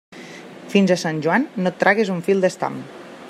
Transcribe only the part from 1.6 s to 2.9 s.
no et tragues un fil d'estam.